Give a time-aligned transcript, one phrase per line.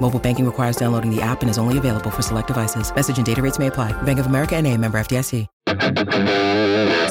[0.00, 2.94] Mobile banking requires downloading the app and is only available for select devices.
[2.94, 3.92] Message and data rates may apply.
[4.02, 5.46] Bank of America and a member FDIC.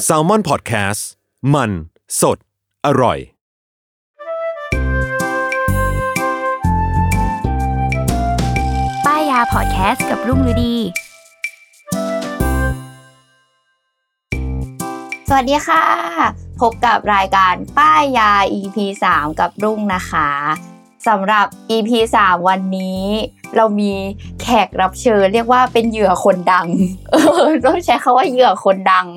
[0.07, 1.01] s a l ม o n PODCAST
[1.53, 1.71] มัน
[2.21, 2.37] สด
[2.85, 3.17] อร่อย
[9.05, 10.75] ป้ายยาพอดแคสต์กับรุ่งฤดี
[15.29, 15.83] สวัสดีค่ะ
[16.59, 18.77] พบกับรายการป้ายยา EP
[19.11, 20.29] 3 กับรุ่งนะคะ
[21.07, 21.89] สำหรับ EP
[22.21, 23.03] 3 วันนี้
[23.57, 23.91] เรามี
[24.41, 26.67] แขกรับเชิญ เรียกว่าเป็นเหยื่อคนดัง
[27.11, 29.07] เออต้องใช้คาว่าเหยื่อคนดัง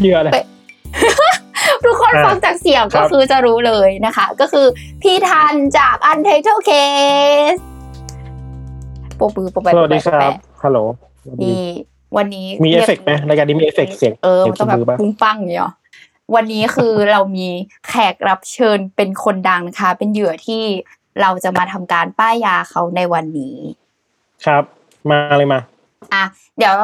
[0.00, 0.38] เหยื่ออะไรไป
[1.84, 4.66] ทุกคนอ่าฟังจากเสียงครัก็บคือจะรู้เลยนะคะ ก็คือ
[5.02, 7.60] พี่ทันจาก Untitled Case
[9.18, 10.78] ปรบมือปรบมือสวัสดีครับแปะฮัลโหล
[11.22, 11.64] สวัสดีนี่
[12.16, 15.72] วันนี้มีเอฟเฟกรีต์ไหมรายการนี้มีเอฟเฟกต์เสียงเออเสีมัยนงต้องแบบมือป่ะปุ้งปังอย่างเงี้ย
[16.34, 17.46] วันนี้คือเรามี
[17.88, 20.62] แขกรับเชิญเป็นคนดังนะคะ เป็นเหยื่อที่
[21.22, 23.56] เราจะมาทำการป้ายยาเขาในวันนี้
[24.46, 24.62] ครับ
[25.10, 25.60] มาเลยมา
[26.14, 26.24] อะ
[26.58, 26.74] เดี๋ยว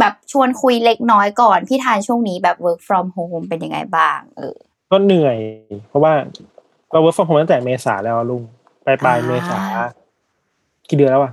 [0.00, 4.56] แบบชวนคุยเล็กน้อยก่อน พี่ทานช่วงนี้แบบ work from home เป็นยังไงบ้าง เออ
[4.90, 5.38] ก็เหนื่อย
[5.88, 6.12] เพราะว่า
[6.92, 8.42] เราเวิร์กฟอร์มตั้งแต่เมษาแล้วอะลุง
[8.84, 9.58] ปลายปลายอ่าเมษา
[10.88, 11.32] กี่เดือนแล้ววะ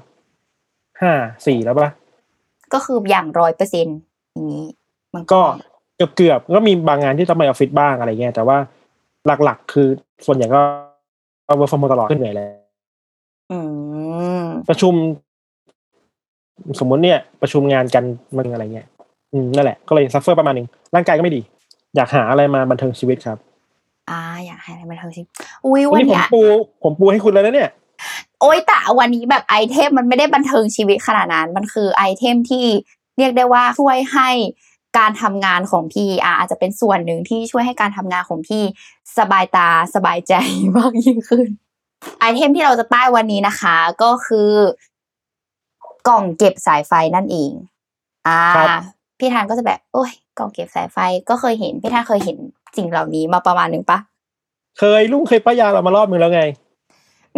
[1.01, 1.11] ห้า
[1.47, 1.89] สี่แล้วปะ
[2.73, 3.87] ก็คืออย่างร้อยเปอร์เซ็นต์
[4.33, 4.65] อย่างนี้
[5.13, 5.41] มันก็
[5.97, 8.57] เกือบเกือบๆก็มีบางงานที่ต้องไปออฟฟิศบ้างอะไรเงี้ยแต่ว่า
[9.43, 9.87] หลักๆ คือ
[10.25, 10.61] ส่วนใหญ่ก็
[11.57, 12.60] work from ตลอดก็เหนื่อยแล้วอืม
[14.69, 14.93] ประชุม
[16.79, 18.03] สมมติเนี่ย ประชุมงานกัน
[18.37, 18.87] มันอะไรเงี้ย
[19.33, 21.41] อืมนั่นแหละก็เลย suffer ประมาณหนึ่งร่างกายก็ไม่ดี
[21.95, 23.37] อยากหาอะไรมาบันเทิงชีวิตครับ
[24.09, 25.23] อ่า อยากให้อะไรมาเธอสิ
[25.65, 26.41] อุ้ยวัวันนนี้ผมเนี้ยปู
[26.83, 27.71] ผมปูให้คุณแล้วนะเนี่ย
[28.41, 32.65] โอ้ยแต่วันนี้แบบไอเทมมันไม่ได้บันเทิงชีวิตขนาดนั้น มันคือไอเทมที่
[33.17, 34.29] เรียกได้ว่าช่วยให้
[34.97, 38.63] การทำงานของพี่อะอาจจะเป็นส่วนหนึ่งที่ช่วยให้การทำงานของพี่
[39.17, 40.33] สบายตาสบายใจ
[40.77, 41.47] มากยิ่งขึ้น
[42.19, 44.51] ไอเทมที่เราจะป้ายวันนี้นะคะ ก็คือ
[46.07, 47.51] กล่องเก็บสายไฟนั่นเอง
[48.27, 48.67] อ่าครับ
[49.19, 50.97] พี่ทันก็จะแบบ โอ้ย กล่องเก็บสายไฟ
[51.29, 52.37] ก็เคยเห็น พี่ทานเคยเห็น
[52.77, 53.99] สิ่งเหล่านี้มาประมาณหนึ่งปะ
[54.79, 56.43] เคยลุงเคยป้ายยาเรามารอบนึงแล้วไง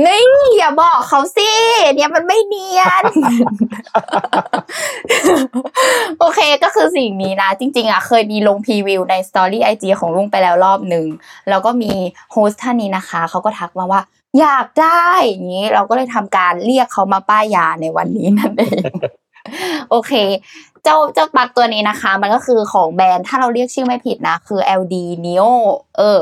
[0.06, 0.23] นี่
[0.57, 1.50] อย่าบอกเขาสิ
[1.96, 3.03] เนี่ยมันไม่เนียน
[6.19, 11.06] โอเคก็คือสิ่งนี้นะ จริง ๆ อะ เคยมีลงพรีวิวในสตอรี่ไอจของลุงไปแล้วรอบหนึ่ง
[11.50, 11.91] แล้วก็มี
[12.31, 14.02] โฮสต์ท่านนี้นะคะ เขาก็ทักมาว่า
[14.40, 18.92] อยากได้อย่างนี้เราก็เลยทำการเรียกเขามาป้ายยาในวันนี้นั่นเอง
[19.90, 20.14] โอเค
[20.84, 24.96] เจ้าเจ้าปลั๊กตัวนี้นะคะ มันก็คือของแบรนด์ถ้าเราเรียกชื่อไม่ผิดนะ คือ LD
[25.26, 25.52] Neo
[25.98, 26.20] เออ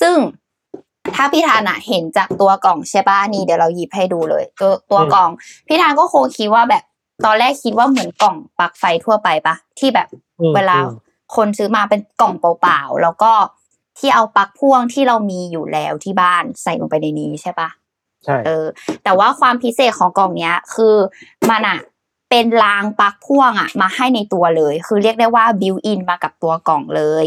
[0.00, 0.16] ซึ่ง
[1.14, 5.30] ถ้าพี่ธานอะเห็นจากตัวกล่องใช่ป่ะนี่เดี๋ยวเราหยิบให้ดูเลย ตัวตัวอืมกล่อง
[5.68, 6.82] พี่ธานก็คงคิดว่าแบบ
[7.24, 10.08] ตอนแรกคิดว่าเหมือนกล่องปลั๊กไฟทั่วไปปะที่แบบ
[10.40, 10.94] อืมเวลาอืม
[11.36, 13.32] คนซื้อมาเป็นกล่องเปล่าๆแล้วก็
[13.98, 17.68] ที่เอาปลั๊กพ่วงที่เรามีอยู่แล้วที่บ้านใส่ลงไปในนี้ใช่ปะ
[18.24, 18.64] ใช่เออ
[19.04, 20.94] แต่ว่าความพิเศษของกล่องเนี้ย คือ
[21.50, 21.78] มันอะ
[22.30, 27.26] เป็นรางปลั๊กพ่วงอะมาให้ในตัวเลย คือเรียกได้ว่าบิวอินมากับตัวกล่องเลย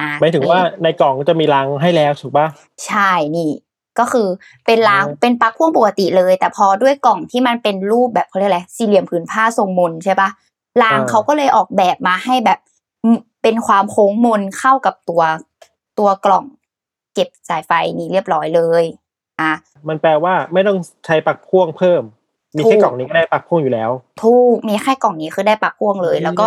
[0.00, 2.46] อะหมายถึงว่าในกล่องจะมีรังให้แล้วถูกปะ
[2.86, 3.50] ใช่นี่
[3.98, 4.28] ก็คือ
[4.66, 10.28] เป็นรางอืมเป็นปลั๊กพ่วงปกติเลย แต่พอด้วยกล่องที่มันเป็นรูปแบบเขาเรียกอะไรสี่เหลี่ยมผืนผ้าทรงมนใช่ปะ
[10.82, 12.58] รางเขาก็เลยออกแบบมาให้แบบ
[13.04, 15.22] อืมเป็นความโค้งมนเข้ากับตัว
[15.98, 16.44] ตัวกล่อง
[17.14, 18.84] เก็บสายไฟนี้เรียบร้อยเลย
[19.40, 19.52] อะ
[19.88, 22.02] มันแปลว่าไม่ต้องใช้ปลักพ่วงเพิ่ม
[22.56, 23.90] มีถูแค่กกล่องนี้ก็ได้ปลักพ่วงอยู่แล้ว
[24.22, 26.46] ถูกมีแค่กล่องนี้คือได้ปลั๊กพ่วงเลย แล้วก็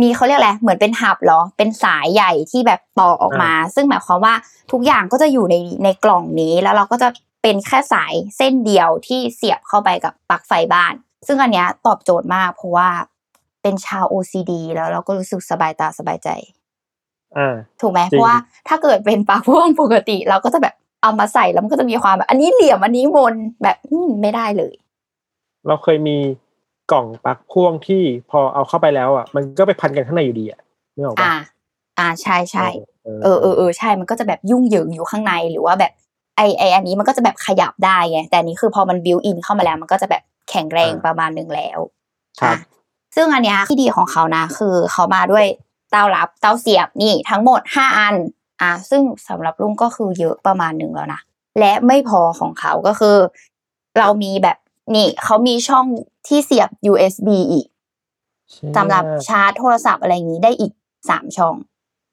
[0.00, 4.34] มีเขาเรียกอะไรเหมือนเป็นหับเหรอ เป็นสายใหญ่ที่แบบต่อออกมา ซึ่งหมายความว่า
[4.72, 7.08] ทุกอย่างก็จะอยู่ในในกล่องนี้แล้วเราก็จะ
[7.42, 10.94] เป็นแค่สายเส้นเดียวที่เสียบเข้าไปกับปลั๊กไฟบ้าน
[11.26, 12.88] ซึ่งอันเนี้ยตอบโจทย์มากเพราะว่า
[13.62, 16.57] เป็นชาว OCD แล้วเราก็รู้สึกสบายตาสบายใจอ่า
[17.80, 18.36] ถูกไหมจริงเพราะว่า
[18.68, 24.74] ถ้าเกิดเป็นปลั๊กพ่วงปกติ เราก็จะแบบเอามาใส่แล้วมันก็จะมีความแบบอันนี้เหลี่ยมอันนี้มนแบบอืมไม่ได้เลย
[25.66, 26.16] เราเคยมี
[26.92, 30.60] กล่องปลักพ่วงที่พอเอาเข้าไปแล้วอะ มันก็ไปพันกันข้างในอยู่ดีอะ
[30.94, 31.40] นึกออกอ่าปะ
[31.98, 32.66] อ่าใช่ใช่
[33.04, 35.92] เออเออเออเออใช่มันก็จะแบบยุ่งเหยิงอยู่ข้างในหรือว่าแบบ
[36.36, 41.78] ไอไออันนี้มันก็จะแบบขยับได้ไงแต่อันนี้คือพอมันบิวอินเข้ามาแล้ว มันก็จะแบบแข็งแรงประมาณหนึ่งแล้ว
[42.40, 42.58] ครับอะ
[43.14, 45.46] ซึ่งอันเนี้ยที่ดีของเขานะ คือเขามาด้วย
[45.90, 48.16] เต้ารับ เต้าเสียบนี่ทั้งหมดห้าอัน
[48.62, 51.20] อะซึ่งสำหรับลุงก็คือเยอะประมาณหนึ่งแล้วนะ
[51.58, 53.16] และไม่พอของเขาก็คือ
[53.98, 54.58] เรามีแบบ
[54.94, 55.86] นี่เขามีช่อง
[56.26, 57.66] ที่เสียบ USB อีก
[58.76, 60.72] สำหรับชาร์จโทรศัพท์อะไรอย่างนี้ได้อีก
[61.08, 61.54] สามช่อง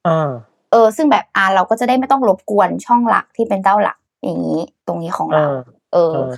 [0.07, 0.29] อ่า
[0.71, 5.57] เออ ซึ่งแบบอ่าเราก็จะได้ไม่ต้องรบกวนช่องหลักที่เป็นเต้าหลัก อย่างนี้ ตรงนี้ของเราอ่า
[5.93, 6.31] เออเออ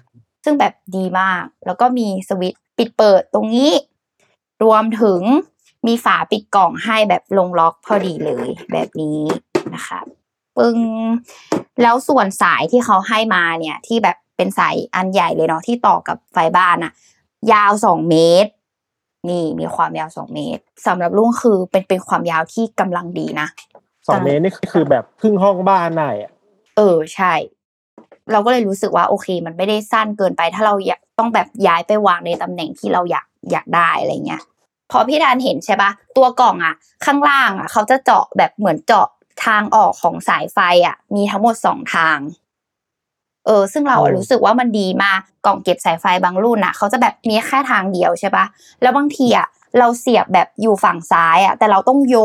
[0.43, 3.71] ซึ่งแบบดีมาก แล้วก็มีสวิตช์ปิดเปิดตรงนี้
[4.63, 5.21] รวมถึง
[5.87, 9.21] มีฝาปิดกล่องให้แบบลงล็อกพอดีเลยแบบนี้
[9.75, 9.99] นะคะ
[10.57, 10.77] ปึ้ง
[11.81, 16.91] แล้วส่วนสายที่เขาให้มาเนี่ยที่แบบเป็นสายอันใหญ่เลยเนาะที่ต่อกับไฟบ้านอะ
[17.53, 18.51] ยาวสองเมตร
[19.29, 23.47] นี่มีความยาวสองเมตรสำหรับลุงคือเป็นเป็นความยาวที่กำลังดีนะ
[24.07, 26.31] สองเมตรนี่คือแบบครึ่งห้องบ้านได้อะ
[26.77, 27.33] เออใช่
[28.31, 34.41] เราก็เลยรู้สึกว่าโอเค มันไม่ได้สั้นเกินไป ถ้าเราอยากต้องแบบย้ายไปวางในตำแหน่งที่เราอยากอยากได้อะไรเงี้ย
[34.91, 36.75] พอพี่ดานเห็นใช่ปะตัวกล่องอะ
[37.05, 39.07] ข้างล่างอะ เขาจะเจาะแบบเหมือนเจาะ
[39.45, 42.17] ทางออกของสายไฟอะ มีทั้งหมดสองทาง
[43.45, 48.45] เออ ซึ่งเราอะรู้สึกว่ามันดีมากกล่องเก็บสายไฟบางรุ่นอะ เขาจะแบบมีแค่ทางเดียวใช่ปะ
[48.81, 49.47] แล้วบางทีอะ
[49.79, 52.15] เราเสียบแบบอยู่ฝั่งซ้ายอะ แต่เราต้องโย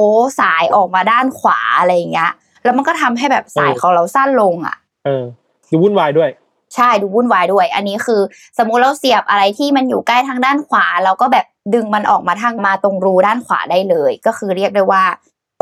[0.40, 2.32] สายออกมาด้านขวาอะไรอย่างเงี้ย
[2.64, 5.24] แล้วมันก็ทำให้แบบสายของเราสั้นลงอะ เออ
[5.70, 6.30] ดูวุ่นวายด้วย
[6.74, 8.20] ใช่ดูวุ่นวายด้วย อันนี้คือ
[8.58, 15.02] สมมุติเราเสียบอะไรที่มันอยู่ใกล้ทางด้านขวาเราก็แบบดึงมันออกมาทางมาตรงรูด้านขวาได้เลย ก็คือเรียกได้ว่า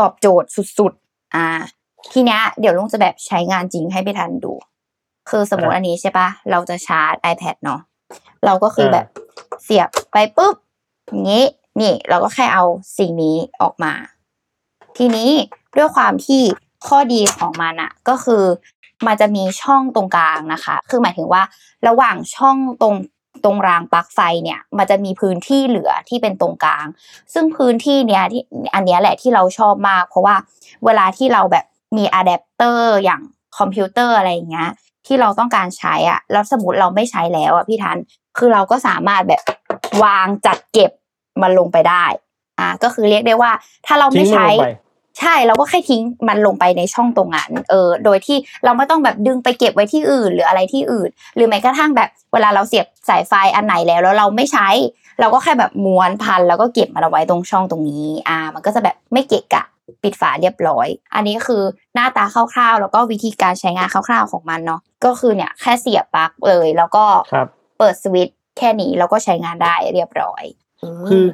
[0.00, 0.48] ตอบโจทย์
[0.78, 1.46] สุดๆ อ่า
[2.12, 4.52] ทีเนี้ยเดี๋ยวลุงจะแบบใช้งานจริงให้พี่ทันดู
[5.30, 7.80] คือสมมติอะอันนี้ใช่ปะเราจะชาร์จ iPad เนาะ
[8.44, 9.06] เราก็คืออ่าแบบ
[9.64, 10.54] เสียบไปปุ๊บ
[11.08, 11.44] อย่างนี้
[11.80, 12.64] นี่เราก็แค่เอา
[12.98, 13.92] สิ่งนี้ออกมา
[14.98, 15.30] ทีนี้
[15.76, 16.42] ด้วยความที่
[16.86, 18.42] ข้อดีของมันอะก็คือ
[19.06, 21.42] มันจะมีช่องตรงกลางนะคะ คือหมายถึงว่า
[21.88, 22.94] ระหว่างช่องตรง
[23.44, 26.86] ตรงรางปลั๊กไฟเนี่ยมันจะมีพื้นที่เหลือที่เป็นตรงกลาง
[27.34, 28.42] ซึ่งพื้นที่เนี้ยที่
[28.74, 30.36] อันเนี้ยแหละที่เราชอบมาก เพราะว่า
[30.84, 31.64] เวลาที่เราแบบ
[31.96, 33.20] มีอะแดปเตอร์อย่าง
[33.58, 34.68] คอมพิวเตอร์อะไรอย่างเงี้ย
[35.06, 37.98] ที่เราต้องการใช้อะแล้วสมมติเราไม่ใช้แล้วอะพี่ทัน
[38.38, 39.42] คือเราก็สามารถแบบ
[40.04, 40.90] วางจัดเก็บ
[41.42, 42.04] มันลงไปได้
[42.58, 43.52] อ่าก็คือเรียกได้ว่า
[43.86, 44.46] ถ้าเราไม่ใช้
[45.20, 54.68] ใช่เราก็แค่ทิ้งมันลงไปในช่องตรงนั้นเออโดยที่เราไม่ต้องแบบดึงไปเก็บไว้ที่อื่น หรืออะไรที่อื่น หรือแม้กระทั่งแบบเวลาเราเสียบสายไฟอันไหนแล้วแล้วเราไม่ใช้
[55.20, 59.64] เราก็แค่แบบม้วนพันแล้วก็เก็บมันเอาไว้ตรงช่องตรงนี้อ่ามันก็จะแบบไม่เกะกะ
[60.02, 61.62] ปิดฝาเรียบร้อย อันนี้คือ
[61.94, 67.04] หน้าตาคร่าวๆ แล้วก็วิธีการใช้งานคร่าวๆของมันเนาะ ก็คือเนี่ยแค่เสียบปลั๊กเลย แล้วก็
[67.78, 70.42] เปิดสวิตช์แค่นี้แล้วก็ใช้งานได้เรียบร้อย
[71.08, 71.24] คือ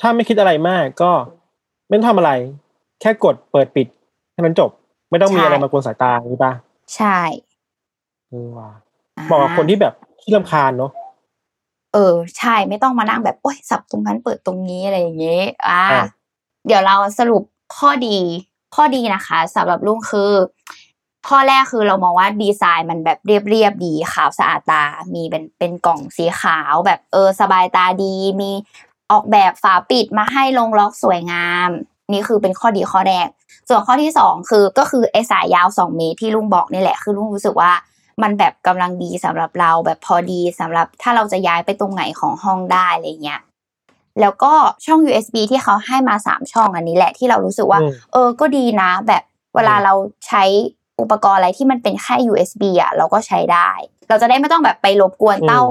[0.00, 1.12] ถ้าไม่คิดอะไรมากก็
[1.88, 2.32] ไม่ต้องทำอะไร
[3.00, 3.86] แค่กดเปิดปิด
[4.32, 4.70] ให้มันจบ
[5.10, 6.52] ไม่ต้องมีใช่อะไรมากวนสายตาหรือปะ
[6.96, 7.18] ใช่
[8.28, 8.70] เออว่ะ
[9.26, 10.92] เหมาะกับคนที่แบบที่รำคาญเนาะ
[11.92, 16.04] เออ ใช่ไม่ต้องมานั่งแบบโอ๊ยสับตรงนั้นเปิดตรงนี้อะไรอย่างเงี้ยอ่าอะ
[16.66, 17.42] เดี๋ยวเราสรุป
[17.76, 18.18] ข้อดี
[18.74, 20.32] ข้อดีนะคะสำหรับลุงคือ
[21.28, 28.50] ข้อแรกคือเรามองว่าดีไซน์มันแบบเรียบๆดีขาวสะอาดตา มีเป็นเป็นกล่องสีขาวแบบเออสบายตาดี มี
[29.10, 31.70] ออกแบบฝาปิดมาให้ลงล็อกสวยงาม
[32.12, 33.28] นี่คือเป็นข้อดีข้อแรก
[33.68, 37.72] ส่วนข้อที่สองคือก็คือไอสายยาวสองเมตรที่ลุงบอกนี่แหละ คือลุงรู้สึกว่า
[38.22, 43.40] มันแบบกำลังดีสำหรับเราแบบพอดีสำหรับถ้าเราจะย้ายไปตรงไหนของห้องได้อะไรเงี้ย
[44.20, 44.52] แล้วก็
[44.84, 49.22] ช่อง USB ที่เขาให้มาสามช่องอันนี้แหละที่เรารู้สึกว่าอืมเออก็ดีนะ แบบ
[49.54, 49.94] เวลาเรา
[50.26, 50.42] ใช้
[51.00, 53.70] อุปกรณ์อะไรที่มันเป็นแค่ USB อะเราก็ใช้ได้
[54.08, 55.62] เราจะได้ไม่ต้องแบบไปรบกวนเต้า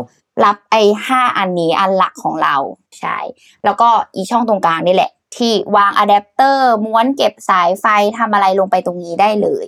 [0.45, 2.55] รับไอ้ห้าอันนี้อันหลักของเรา
[2.99, 3.17] ใช่
[3.63, 7.85] แล้วก็อีช่องตรงกลางนี่แหละ ที่วางอะแดปเตอร์ม้วนเก็บสายไฟ
[8.17, 9.65] ทำอะไรลงไปตรงนี้ได้เลย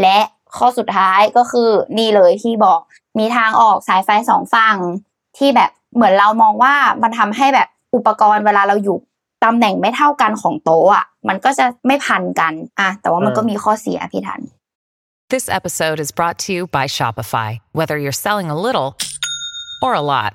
[0.00, 0.18] และ
[0.56, 2.80] ข้อสุดท้ายก็คือนี่เลยที่บอก
[3.18, 4.76] มีทางออกสายไฟสองฝั่ง
[5.38, 8.96] ที่แบบเหมือนเรามองว่ามันทำให้แบบอุปกรณ์เวลาเราอยู่
[9.44, 14.40] ตำแหน่งไม่เท่ากันของโต๊ะอะมันก็จะไม่พันกันอะแต่ว่ามันก็มีข้อเสียพี่ทัน
[15.34, 17.50] This episode is brought to you by Shopify.
[17.78, 18.88] Whether you're selling a little
[19.84, 20.34] or a lot,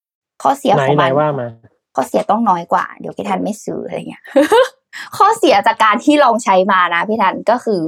[0.41, 1.47] ข้อเสียไหนของไหนมันว่ามา
[1.95, 4.23] ข้อเสียต้องน้อยกว่า เดี๋ยวพี่ทันไม่ซื้ออะไรเงี้ย
[5.17, 7.81] ข้อเสียจากการที่ลองใช้มานะพี่ทันก็คือ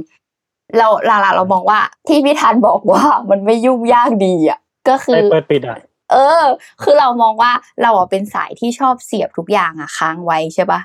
[0.78, 4.58] เราหลักๆเรามองว่า ที่พี่ทันบอกว่ามันไม่ยุ่งยากดีอะ
[4.88, 5.78] ก็คือไอเปิดปิดอะ
[6.12, 6.44] เออ
[6.82, 10.80] คือเรามองว่าเราอะเป็นสายที่ชอบเสียบทุกอย่างอะค้างไว้ใช่ปะ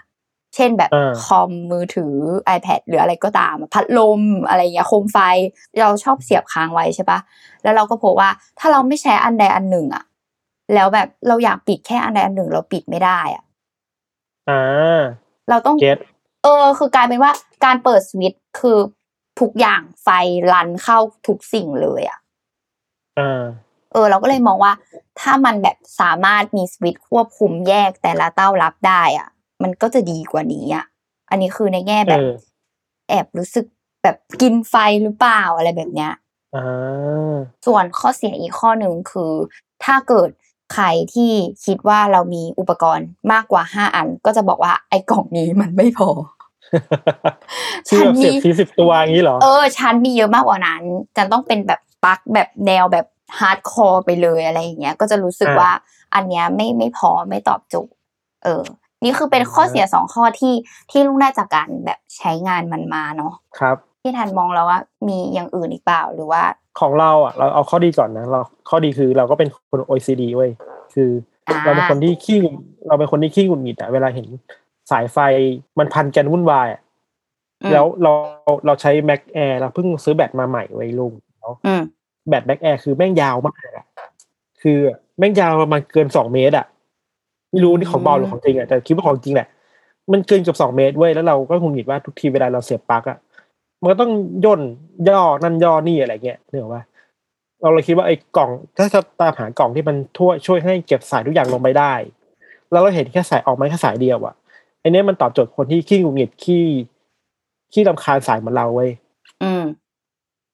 [0.55, 2.13] เช่นแบบเออคอมมือถือ
[2.55, 5.17] iPad หรืออะไรก็ตาม พัดลมอะไรอย่างเงี้ยโคมไฟ
[5.79, 7.19] เราชอบเสียบค้างไว้ใช่ปะ
[7.63, 10.03] แล้วเราก็พบว่าถ้าเราไม่ใช้อันใดอันหนึ่งอะ
[10.73, 13.43] แล้วแบบเราอยากปิดแค่อันใดอันหนึ่งเราปิดไม่ได้อะ
[14.49, 15.01] อ่า
[15.49, 15.97] เราต้องเก็ต
[16.43, 17.31] เออ คือกลายเป็นว่า
[17.65, 18.77] การเปิดสวิตช์คือ
[19.39, 20.07] ทุกอย่างไฟ
[20.51, 22.19] รันเข้าทุกสิ่งเลยอะ
[23.19, 23.43] อ่า
[23.91, 24.73] เออ เราก็เลยมองว่า
[25.19, 29.27] ถ้ามันแบบสามารถมีสวิตช์ควบคุมแยกแต่ละเต้ารับได้ อะ
[29.63, 30.85] มันก็จะดีกว่านี้อะ
[31.29, 32.35] อันนี้คือในแง่แบบเออ
[33.09, 33.65] แอบรู้สึก
[34.03, 36.13] แบบกินไฟหรือเปล่าอะไรแบบเนี้ย
[36.55, 37.35] อ่า
[37.65, 39.33] ส่วนข้อเสียอีกข้อหนึ่งคือ
[39.83, 40.29] ถ้าเกิด
[40.73, 41.31] ใครที่
[41.65, 46.09] คิดว่าเรามีอุปกรณ์มากกว่าห้าอัน ก็จะบอกว่าไอ้กล่องนี้มันไม่พอ
[47.89, 50.81] คือแบบเสียบทีสิบตัวอย่างนี้เหรอ เออฉันมีเยอะมากกว่านั้น
[51.17, 53.05] ฉันต้องเป็นแบบปลั๊กแบบแนวแบบ
[53.39, 55.71] hardcore ไปเลยอะไรอย่างเงี้ย ก็จะรู้สึกอ่ะว่า
[56.15, 57.93] อันเนี้ยไม่ไม่พอไม่ตอบโจทย์
[58.43, 58.63] เออ
[59.03, 60.53] นี่คือเป็นข้อเสียสองข้อที่
[60.91, 66.41] ที่ลุงได้จากการแบบใช้งานมันมาเนาะครับ ที่ทันมองแล้วว่ามีอย่างอื่นอีกเปล่าหรือว่า
[66.79, 68.39] ของเราอะเราเอาข้อดีก่อนนะเรา
[68.69, 70.51] ข้อดีคือเราก็เป็นคน OECD เว้ย
[70.93, 71.09] คือ
[71.47, 72.55] อ่าเราเป็นคนที่ขี้หงุด
[72.87, 74.27] เราเป็นคนที่ขี้หงุดหงิดอะเวลาเห็น
[74.91, 75.17] สายไฟ
[75.79, 76.81] มันพันกันวุ่นวายอะ
[77.61, 78.11] อืมแล้วเรา
[78.65, 81.81] เราใช้ Mac Air เราเพิ่งซื้อแบตมาใหม่ไว้ลุงแล้วอืม
[82.29, 83.85] แบต Mac Air คือแม่งยาวมากอะ
[84.61, 84.79] คือ
[85.17, 86.65] แม่งยาวประมาณเกินสองเมตรอะ
[87.51, 89.47] ไม่รู้นี่ของบอลหรือของจริงอะแต่คิดว่าของจริงแหละ
[90.11, 93.17] มันเกินเกับสองเมตรเว้ยแล้วเราก็คงหงิดว่าทุกทีเวลาเราเสียบปลั๊กอะ
[93.81, 94.11] มันก็ต้อง
[94.45, 94.61] ย่น
[95.09, 96.83] ย่อนั่นย่อนี่อะไรเงี้ยเนกอะว่า
[97.61, 101.93] เราเลยคิดว่าไอ้กล่องถ้าจะตามหากล่องที่มันทั่วยช่วยให้เก็บสายทุกอย่างลงไปได้
[102.71, 104.35] แล้วเราเห็นแค่สายออกมาแค่สายเดียวอะ
[104.79, 106.65] ไอ้เนี้ยมันตอบโจทย์คนที่ขี้หงุดหงิดขี้
[107.73, 108.91] ขี้รำคาญสายเหมือนเราเว้ย
[109.41, 109.63] อืม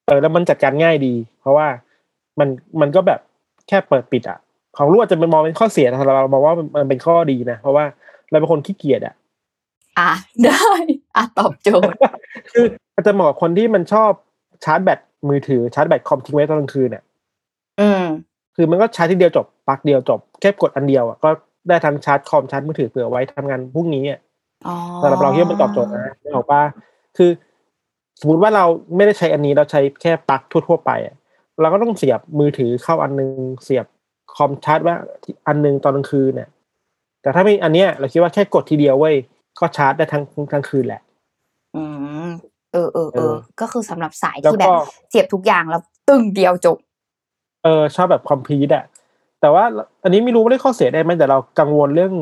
[0.06, 1.68] เออแล้วมันจัดการง่ายดี เพราะว่า
[2.40, 2.48] มัน
[2.82, 3.20] มันก็แบบ
[3.68, 4.40] แค่เปิดปิดอะ
[4.78, 7.86] ของรู้อาจจะเป็นมองเป็นข้อเสียแต่เรามองว่ามันเป็นข้อดีนะเพราะว่า
[8.30, 9.16] เราเป็นคนขี้เกียจอะ
[10.00, 10.12] อะ
[10.46, 10.68] ได้
[11.16, 11.98] อะตอบโจทย์
[12.52, 14.12] คืออาจจะเหมาะกับคนที่มันชอบ
[14.66, 15.00] ชาร์จแบต
[15.30, 17.04] มือถือชาร์จแบตคอมทิ้งไว้ตอนกลางคืนเนี่ย
[17.80, 18.04] อืม
[18.56, 21.30] คือมันก็ชาร์จทีเดียวจบปลั๊กเดียวจบแค่กดอันเดียวอะก็
[21.68, 24.20] ได้ทั้งชาร์จคอมชาร์จมือถือเผื่อไว้ทำงานพรุ่งนี้อะ
[24.68, 26.62] อ๋อสำหรับเราที่มันตอบโจทย์นะไม่ออกป่ะ
[27.18, 27.30] คือ
[28.20, 28.66] สมมติว่าเรา
[28.96, 31.16] ไม่ได้ใช้อันนี้เราใช้แค่ปลั๊กทั่วๆไปอะ
[31.62, 33.30] เราก็ต้องเสียบมือถือเข้าอันนึง
[33.64, 33.86] เสียบ
[34.36, 34.96] คอมชาร์จไว่า
[35.48, 36.50] อันนึงตอนกลางคืนเนี่ย
[37.22, 39.16] แต่ถ้าไม่อันเนี้ยเราคิดว่าแค่กดทีเดียวเว้ย
[39.60, 41.05] ก็ชาร์จได้ทั้งทั้งคืนแหละอืม
[42.76, 44.72] เออเออเอเอออก็คือสำหรับสายแล้วที่แบก็บ
[45.10, 46.78] เสียบทุกอย่างแล้วตึ้งเดียวจบ
[47.64, 48.86] เออชอบแบบคอมพลีทอะ
[49.42, 49.64] แต่ว่า
[50.04, 52.14] อันนี้ไม่รู้ว่าได้ข้อเสียได้ไหมแต่เรากังวลเรื่อง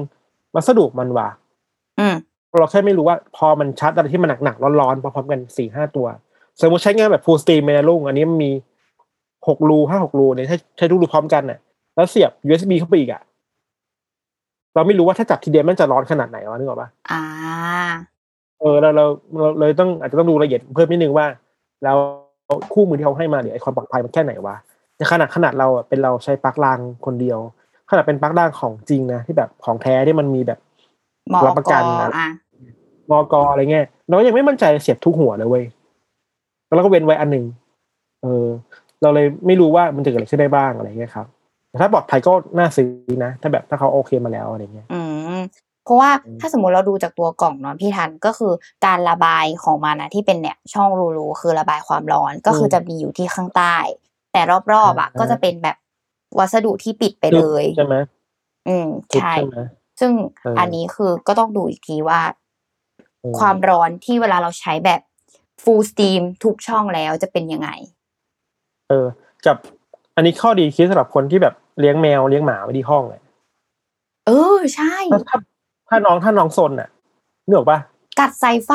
[0.55, 1.29] วัสดุมันว่ะ
[1.99, 2.15] อืม
[2.59, 6.07] เราแค่ไม่รู้ว่าพอมันชาร์จอะไรที่มันหนักๆร้อนๆพร้อมๆกันสี่ห้าตัว
[6.61, 8.51] สมมติใช้งานแบบ full steam เลยนะลุงอันนี้มันมี
[9.47, 11.59] หกรูห้าหกรูเนี่ยใช้ใช้ทุกรูพร้อมกันน่ะ
[11.95, 13.21] แล้วเสียบ USB เข้าไปอีกอะ
[14.75, 17.23] เราไม่รู้ว่าถ้าจับทีเดียวมันจะร้อนขนาดไหนวะนึกออกปะอ่า
[18.61, 19.05] เออเราเรา
[19.37, 21.25] เราเลยต้องอาจจะต้องดูรายละเอียดเพิ่มนิดนึงว่า
[21.83, 21.97] แล้ว
[22.73, 24.55] คู่มือที่เขาให้มาเนี่ยไอความปลอดภัยมันแค่ไหนวะ
[24.97, 27.39] ในขนาดขนาดเราอะเป็นเราใช้ปลั๊กรางคนเดียว
[27.89, 30.59] ขนาดเป็นปลั๊กรางของจริงนะที่แบบของแท้ที่มันมีแบบ
[31.29, 32.29] หมอรับประกันนะอะ
[33.11, 35.63] มอกอะไรเงี้ยเราก็ยังไม่มั่นใจเสียบทุกหัวเลยเว้ย
[36.67, 37.45] แล้วเราก็เว้นไว้อันหนึ่ง
[38.21, 38.45] เออ
[39.01, 41.27] เราเลยไม่รู้ว่ามันจะเกิดอะไรขึ้นได้บ้างอะไรเงี้ยครับ
[41.69, 42.89] แต่ถ้าปลอดภัยก็น่าซื้อ
[43.23, 45.02] นะ ถ้าแบบถ้าเขาโอเคมาแล้วอะไรเงี้ยอืม
[45.83, 48.53] เพราะว่าอืมถ้าสมมติเราดูจากตัวกล่องเนาะพี่ทันก็คือ
[48.85, 53.75] การระบายของมันนะที่เป็นเนี่ยช่องรูๆคือระบายความร้อนก็คือจะมีอยู่ที่ข้างใต้
[54.33, 55.77] แต่รอบๆอะก็จะเป็นแบบ
[56.39, 57.95] วัสดุที่ปิดไปเลยใช่ไหม
[58.67, 59.59] อืมทึบใช่ใช่ไหม
[59.99, 60.11] ซึ่ง
[60.43, 62.21] เอออัอันนี้คือก็ต้องดูอีกทีว่า
[63.21, 65.01] เออความร้อนที่เวลาเราใช้แบบ
[65.63, 67.69] full steam ทุกช่องแล้วจะเป็นยังไง
[68.89, 69.07] เออ
[69.45, 69.57] กับ
[70.15, 73.21] อันนี้ข้อดีคิดสำหรับคนที่แบบเลี้ยงแมวเลี้ยงหมาไว้ที่ห้องเลย
[74.27, 74.93] เออใช่
[75.29, 75.37] ถ้า
[75.93, 76.89] ถ้าถ้าน้องถ้าน้องซนอะ
[77.47, 77.79] นึกออกปะ
[78.19, 78.71] กัดสายไฟ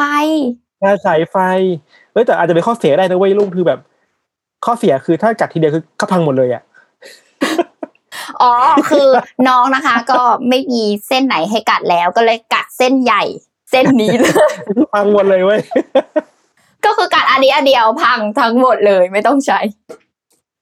[0.82, 1.36] ถ้าสายไฟ
[2.12, 3.78] เฮ้ยแต่อาจจะเป็นข้อเสียได้นะเว้ยลุงคือแบบ
[4.64, 6.62] ข้อเสียคือถ้ากัดทีเดียวคือก็พังหมดเลยอะ
[8.42, 8.52] อ๋อ
[8.90, 9.08] คือ
[9.48, 13.22] น้องนะคะ ก็ไม่มีเส้นไหนให้กัดแล้วก็เลยกัดเส้นใหญ่
[13.70, 14.52] เส้นนี้เลย
[14.94, 15.60] พังหมดเลยเว้ย
[16.84, 19.58] ก็คือกัดอันนี้อันเดียวพังทั้งหมดเลยไม่ต้องใช้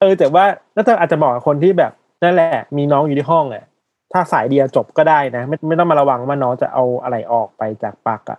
[0.00, 0.44] เออ แต่ว่า
[0.74, 3.64] น่าจะอาจจะบอกกับคนที่แบบนั่นแหละ มีน้องอยู่ที่ห้องแหละ
[4.12, 8.38] ถ้าสายเดียวจบก็ได้นะ ไม่ไม่ต้องมาระวังว่าน้องจะเอาอะไรออกไปจากปลักอะ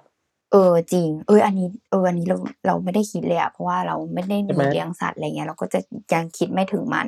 [0.51, 5.79] เออจริง เอออันนี้เอออันนี้เราเราไม่ได้คิดเลยอะเพราะว่าเราไม่ได้มีเลี้ยงสัตว์อะไรเงี้ยเราก็จะ
[6.13, 7.07] ยังคิดไม่ถึงมัน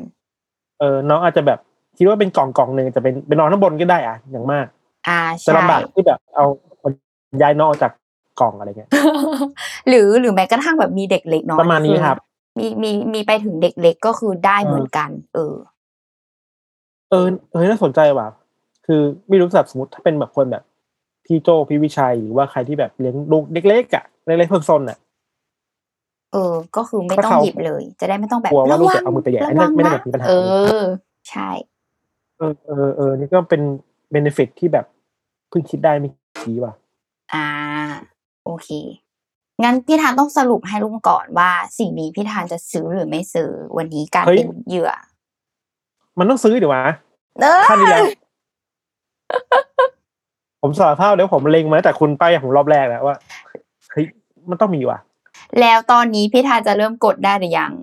[0.79, 1.59] เออน้องอาจจะแบบ
[1.97, 4.65] คิดว่าเป็นกล่องกล่องหนึ่งจะเป็นเป็นนอนข้างบนก็ได้อะอย่างมาก
[5.07, 6.45] อ่าจะใช่ลำบากที่แบบเอา
[7.41, 7.91] ย้ายน้องออกจาก
[8.39, 8.89] กล่องอะไรเงี้ย
[9.89, 12.17] หรือหรือแม้กระทั่งแบบมีเด็กเล็กเนาะประมาณนี้ครับ
[12.59, 15.55] มีมีมีไปถึงเด็กเล็กก็คือได้เหมือนกัน เออ
[17.09, 18.27] เออเออน่าสนใจว่ะ
[18.91, 20.63] คือไม่รู้สับสมมติถ้าเป็นแบบคนแบบ
[21.25, 24.97] พี่โจพี่วิชัยหรือว่าใครที่แบบเลี้ยงลูกเล็กๆอะเล็กๆเพิ่งซนอะ
[26.33, 30.33] เออ ก็คือไม่ถ้าต้องเขาหยิบเลย จะได้ไม่ต้องแบบกลัวว่าลูกจะระเอามือไปแหย่ระอันนี้วังไม่ได้นะแบบมีปัญหาเอ
[30.81, 30.83] อ
[31.29, 31.49] ใช่
[32.37, 33.61] เออเออเออนี่ก็เป็น
[34.11, 34.85] เบนฟิตที่แบบ
[35.49, 36.09] เพิ่งคิดได้ไม่
[36.41, 36.73] กี่ว่ะ
[37.33, 37.47] อ่า
[38.45, 38.69] โอเค
[39.63, 44.91] งั้นพี่ทานต้องสรุปให้ลุงก่อนว่าสิ่งนี้พี่ทานจะซื้อหรือไม่ซื้อวันนี้การเป็นเหยื่อ
[46.19, 46.85] มันต้องซื้อเดี๋ยววะ
[47.41, 48.03] เออท่านนี้แล้ว
[50.61, 53.15] ผมสารภาพแล้วผมเล็งมาตั้งแต่คุณไปผมรอบแรกแล้วว่า
[53.91, 54.05] เฮ้ย
[54.49, 54.99] มันต้องมีว่ะ
[55.61, 57.73] แล้วตอนนี้พี่ทานจะเริ่มกดได้หรือยัง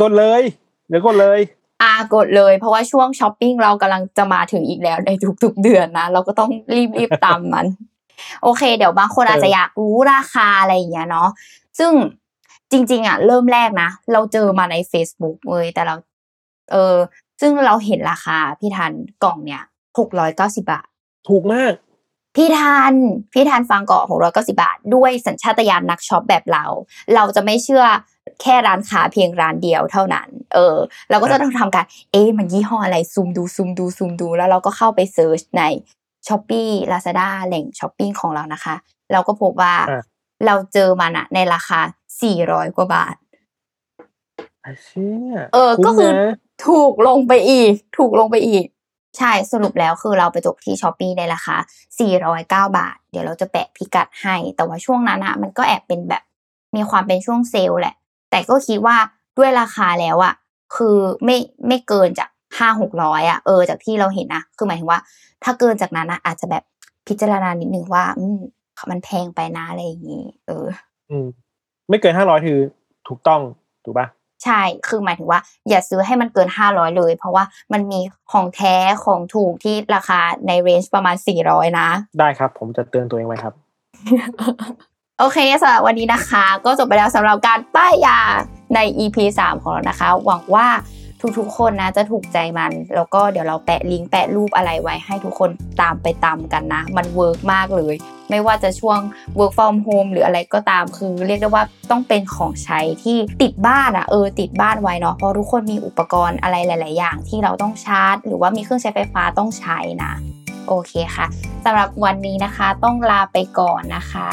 [0.00, 0.42] กดเลย
[0.88, 1.40] เดี๋ยวกดเลย
[1.82, 5.10] อ่ากดเลย เพราะว่าช่วงช้อปปิ้งเรากำลังจะมาถึงอีกแล้วใน
[5.42, 7.66] ทุกๆเดือนนะ เราก็ต้องรีบรีบตามมัน
[8.42, 11.28] โอเค เดี๋ยวบางคนอาจจะอยากรู้ราคาอะไรอย่างเงี้ยเนาะ
[11.78, 11.92] ซึ่ง
[12.72, 15.94] จริง ๆ อะ เริ่มแรกนะ เราเจอมาใน Facebook เว้ยแต่เรา
[16.72, 16.94] เออ
[17.40, 18.92] ซึ่งเราเห็นราคาพี่ทัน
[19.24, 19.62] กล่องเนี่ย
[19.98, 20.86] หกร้อยเก้าสิบบาท
[21.28, 21.72] ถูกมาก
[22.36, 22.94] พี่ทัน
[23.32, 26.64] พี่ทันฟังก่อนหกร้อยเก้าสิบบาท ด้วยสัญชาตญาณนักช็อปแบบเรา
[27.14, 27.84] เราจะไม่เชื่อ
[28.42, 30.76] แค่ร้านค้าเพียงร้านเดียวเท่านั้น เออ
[31.10, 35.62] เราก็จะต้องทำการ เอ๊ะมันยี่ห้ออะไรซูมดูซูมดูซูมดู แล้วเราก็เข้าไปเซิร์ชใน
[36.26, 38.74] s h อ p e e Lazada แหล่งช้อปปิ้งของเรานะคะ
[39.12, 40.00] เราก็พบว่าอะ
[40.46, 41.80] เราเจอมันอะในราคา
[42.28, 43.14] 400กว่าบาท
[44.62, 46.32] ไอ้เชี่ยเออ ก็คือมนะ
[46.66, 48.64] ถูกลงไปอีก ถูกลงไปอีก
[49.18, 51.56] ใช่สรุปแล้วคือเราไปจบที่ช้อปปีในราคา
[52.70, 56.22] 409 บาท เดี๋ยวเราจะแปะพิกัดให้ แต่ว่าช่วงนั้นอะมันก็แอบเป็นแบบ
[56.76, 57.94] มีความเป็นช่วงเซลล์แหละ
[58.30, 58.96] แต่ก็คิดว่า
[59.38, 60.34] ด้วยราคาแล้วอะ
[60.76, 61.36] คือไม่
[61.68, 65.00] ไม่เกินจากห้าหกร้อยอะเออจากที่เราเห็นนะคือหมายถึงว่า
[65.44, 66.62] ถ้าเกินจากนั้นนะอาจจะแบบ
[67.08, 68.38] พิจารณานิดนึงว่า อืม
[68.90, 70.66] มันแพงไปนะอะไรอย่างนี้เออ
[71.10, 71.26] อืม
[71.88, 72.58] ไม่เกินห้าร้อยคือ
[73.08, 73.40] ถูกต้อง
[73.84, 74.06] ถูกปะ
[74.44, 78.00] ใช่ คือหมายถึงว่า อย่าซื้อให้มันเกินห้าร้อยเลย เพราะว่ามันมี
[78.32, 83.54] ของแท้ของถูกที่ราคาในเรนจ์ประมาณสี่ร้อยนะ ได้ครับ ผมจะเตือนตัวเองไว้ครับ
[85.18, 88.18] โอเคสำหรับวันนี้นะคะ ก็จบไปแล้วสำหรับการป้ายยา
[88.74, 90.66] ใน EP 3 ของเรานะคะ หวังว่า
[91.38, 97.94] ทุกๆ คนนะจะถูกใจมัน แล้วก็เดี๋ยวเราแปะลิงก์แปะรูปอะไรไว้ให้ทุกคนตามไปตามกันนะ มันเวิร์กมากเลย
[98.30, 98.98] ไม่ว่าจะช่วง
[99.38, 110.12] work from home หรืออะไรก็ตามคือเรียกได้ว่าต้องเป็นของใช้ที่ติดบ้านอะเออติดบ้านไว้เนาะเพราะทุกคนมีอุปกรณ์อะไรหลาย ๆ อย่างที่เราต้องชาร์จ หรือว่ามีเครื่องใช้ไฟฟ้าต้องใช้นะ
[110.68, 111.26] โอเคค่ะ
[111.64, 114.28] สำหรับวันนี้นะคะต้องลาไปก่อนนะคะ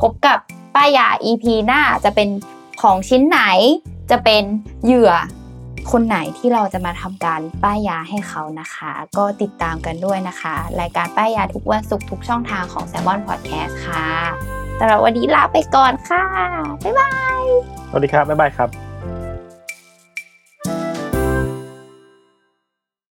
[0.00, 0.38] พบกับ
[0.74, 2.28] ป้ายา EP หน้าจะเป็น
[2.82, 3.40] ของชิ้นไหน
[4.10, 4.42] จะเป็น
[4.84, 5.12] เหยื่อ
[5.92, 14.06] คนไหนที่เราจะมาทำการป้ายยาให้เขานะคะ ก็ติดตามกันด้วยนะคะ รายการป้ายยาทุกวันศุกร์ทุกช่องทางของ s ซ l m o n Podcast ค่ะ
[14.78, 16.24] สำหรับวันนี้ลาไปก่อนค่ะ
[16.84, 17.42] บ๊ายบาย
[17.90, 18.68] สวัสดีครับ บ๊ายบายครับ